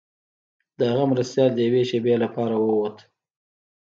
د 0.77 0.79
هغه 0.91 1.03
مرستیال 1.11 1.49
د 1.53 1.59
یوې 1.67 1.81
شیبې 1.89 2.15
لپاره 2.23 2.55
ووت. 2.63 2.97